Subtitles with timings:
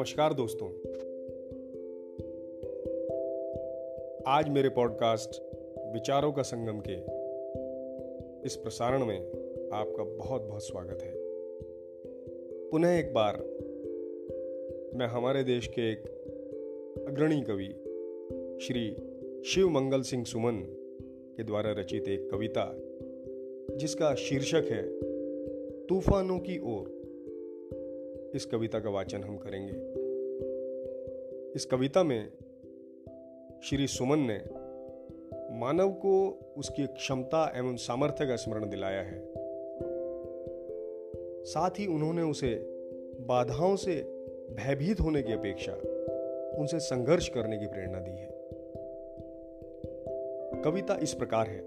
[0.00, 0.68] नमस्कार दोस्तों।
[4.26, 5.42] आज मेरे पॉडकास्ट
[5.94, 6.94] विचारों का संगम के
[8.46, 9.18] इस प्रसारण में
[9.72, 11.12] आपका बहुत बहुत स्वागत है।
[12.70, 13.36] पुनः एक बार
[14.98, 16.08] मैं हमारे देश के एक
[17.08, 17.68] अग्रणी कवि,
[18.66, 18.96] श्री
[19.44, 20.54] शिव मंगल सिंह सुमन
[21.36, 22.76] के द्वारा रचित एक कविता,
[23.76, 25.00] जिसका शीर्षक है,
[25.86, 26.99] तूफानों की ओर।
[28.34, 29.72] इस कविता का वाचन हम करेंगे।
[31.56, 32.32] इस कविता में
[33.62, 34.44] श्री सुमन ने
[35.58, 39.32] मानव को उसकी क्षमता एवं सामर्थ्य का स्मरण दिलाया है।
[41.44, 42.54] साथ ही उन्होंने उसे
[43.20, 43.94] बाधाओं से
[44.50, 45.72] भयभीत होने की अपेक्षा
[46.58, 48.40] उनसे संघर्ष करने की प्रेरणा दी है।
[50.62, 51.60] कविता इस प्रकार है।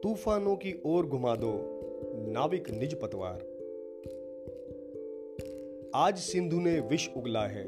[0.00, 1.80] तूफानों की ओर घुमा दो,
[2.32, 3.53] नाविक निज पतवार।
[5.96, 7.64] आज सिंधु ने विष उगला है।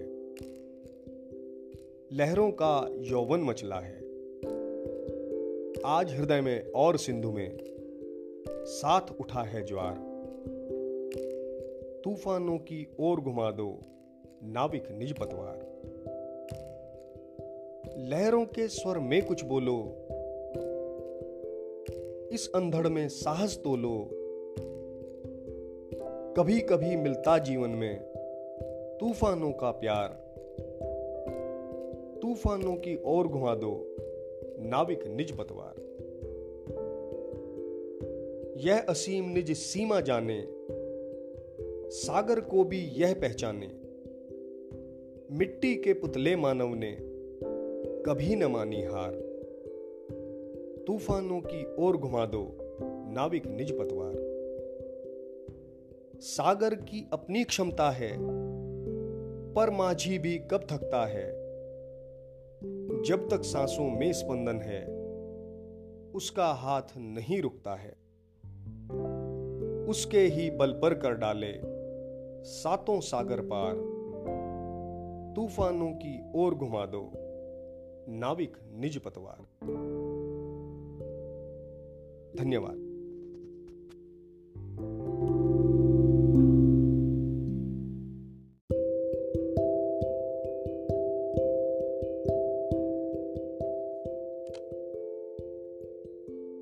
[2.12, 3.98] लहरों का यौवन मचला है।
[5.86, 7.58] आज हृदय में और सिंधु में
[8.50, 9.94] साथ उठा है ज्वार।
[12.04, 13.78] तूफानों की ओर घुमा दो
[14.42, 15.80] नाविक निज पतवार।
[17.98, 20.06] लहरों के स्वर में कुछ बोलो।
[22.32, 24.10] इस अंधड़ में साहस तो लो
[26.36, 28.16] कभी कभी मिलता जीवन में
[29.00, 30.08] तूफानों का प्यार।
[32.22, 33.97] तूफानों की ओर घुमा दो,
[34.61, 35.75] नाविक निज पतवार
[38.56, 40.44] यह असीम निज सीमा जाने,
[41.91, 43.66] सागर को भी यह पहचाने।
[45.36, 46.97] मिट्टी के पुतले मानव ने
[48.03, 49.12] कभी न मानी हार।
[50.86, 52.58] तूफानों की ओर घुमा दो,
[53.12, 54.36] नाविक निज पतवार
[56.20, 58.46] सागर की अपनी क्षमता है
[59.56, 61.31] पर माझी भी कब थकता है?
[63.03, 64.87] जब तक सांसों में स्पंदन है,
[66.12, 67.93] उसका हाथ नहीं रुकता है।
[69.87, 71.53] उसके ही बल पर कर डाले
[72.45, 73.75] सातों सागर पार।
[75.37, 77.11] तूफानों की ओर घुमा दो,
[78.09, 79.39] नाविक निज पतवार।
[82.39, 82.85] धन्यवाद।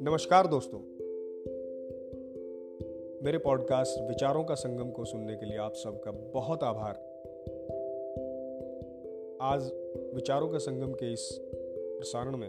[0.06, 0.78] नमस्कार दोस्तों।
[3.25, 6.94] मेरे पॉडकास्ट विचारों का संगम को सुनने के लिए आप सबका बहुत आभार।
[9.41, 9.72] आज
[10.15, 11.38] विचारों का संगम के इस
[11.72, 12.48] प्रसारण में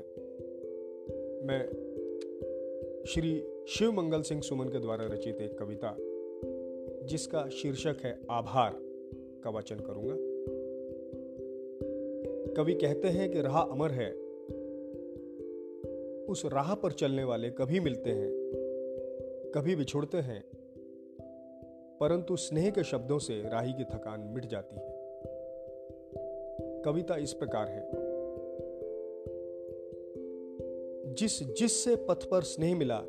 [1.45, 1.67] मैं
[3.07, 5.95] श्री शिव मंगल सिंह सुमन के द्वारा रचित एक कविता,
[7.05, 8.71] जिसका शीर्षक है आभार,
[9.43, 10.15] का वाचन करूँगा।
[12.53, 14.24] कवि कहते हैं कि राह अमर है
[16.29, 18.29] उस राह पर चलने वाले कभी मिलते हैं,
[19.55, 20.43] कभी बिछुड़ते हैं,
[21.99, 24.95] परंतु स्नेह के शब्दों से राही की थकान मिट जाती है।
[26.81, 27.89] कविता इस प्रकार है।
[31.13, 32.99] जिस जिससे पथ पर स्नेह मिला,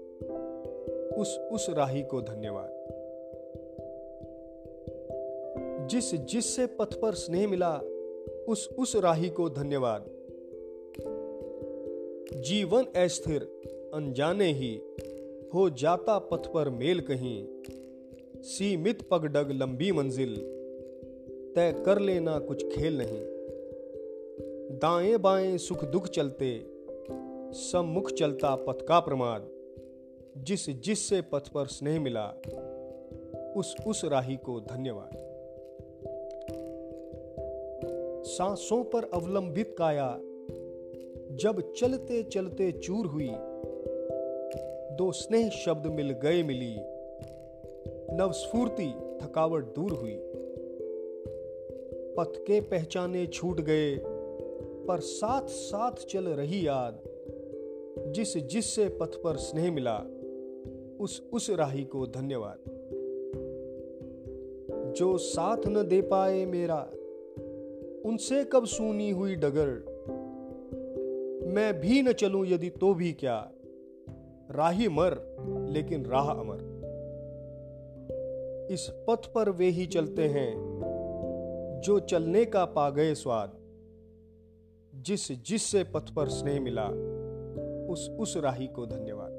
[1.16, 2.76] उस उस राही को धन्यवाद।
[5.90, 7.78] जिस जिससे पथ पर स्नेह मिला,
[8.48, 10.15] उस उस राही को धन्यवाद।
[12.34, 13.42] जीवन अस्थिर,
[13.94, 14.80] अनजाने ही
[15.54, 17.46] हो जाता पथ पर मेल कहीं।
[18.42, 20.36] सीमित पगडग, लंबी मंजिल,
[21.56, 23.22] तय कर लेना कुछ खेल नहीं।
[24.78, 26.66] दाएँ बाएँ सुख दुख चलते,
[27.52, 29.48] सम्मुख चलता पथ का प्रमाद।
[30.36, 32.28] जिस जिससे पथ पर स्नेह मिला
[33.56, 35.10] उस उस राही को धन्यवाद।
[38.26, 40.20] सांसों पर अवलंबित काया
[41.32, 43.30] जब चलते चलते चूर हुई,
[44.96, 46.76] दो स्नेह शब्द मिल गए मिली।
[48.16, 50.16] नवस्फूर्ति, थकावट दूर हुई।
[52.18, 53.96] पथ के पहचाने छूट गए,
[54.88, 57.02] पर साथ साथ चल रही याद।
[58.12, 60.04] जिस जिससे पथ पर स्नेह मिला,
[61.00, 62.58] उस उस राही को धन्यवाद।
[64.96, 66.90] जो साथ न दे पाए मेरा,
[68.04, 69.95] उनसे कब सूनी हुई डगर।
[71.56, 73.50] मैं भी न चलूँ यदि तो भी क्या?
[74.50, 75.36] राही मर,
[75.68, 76.58] लेकिन राह अमर।
[78.70, 80.54] इस पथ पर वे ही चलते हैं,
[81.84, 83.52] जो चलने का पा गए स्वाद।
[84.94, 86.86] जिस जिससे पथ पर स्नेह मिला,
[87.92, 89.32] उस उस राही को धन्यवाद।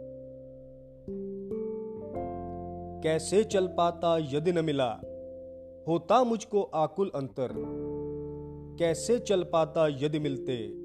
[3.03, 4.91] कैसे चल पाता यदि न मिला,
[5.87, 7.53] होता मुझको आकुल अंतर।
[8.79, 10.76] कैसे चल पाता यदि मिलते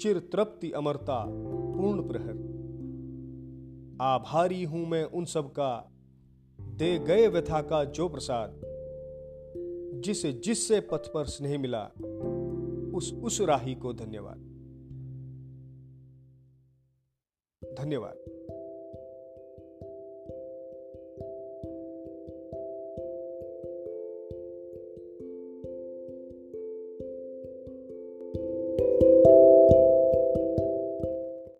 [0.00, 1.26] चिर तृप्ति अमरता
[1.76, 2.54] पूर्ण प्रहर।
[4.00, 5.92] आभारी हूँ मैं उन सब का
[6.60, 8.60] दे गए व्यथा का जो प्रसाद
[10.04, 11.84] जिसे जिससे पथ पर स्नेह मिला,
[12.94, 14.36] उस उस राही को धन्यवाद।
[17.78, 18.33] धन्यवाद।